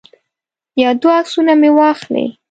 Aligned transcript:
یو 0.83 0.91
دوه 1.01 1.13
عکسونه 1.19 1.53
مې 1.61 1.69
واخلي. 1.77 2.25